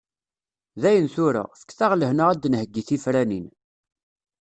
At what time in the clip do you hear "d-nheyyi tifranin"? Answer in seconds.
2.41-3.47